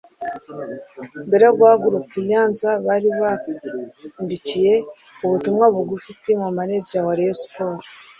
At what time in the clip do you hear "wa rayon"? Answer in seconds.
7.07-7.37